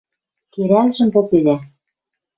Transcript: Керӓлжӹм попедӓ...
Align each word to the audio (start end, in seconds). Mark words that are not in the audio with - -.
Керӓлжӹм 0.53 1.09
попедӓ... 1.15 1.55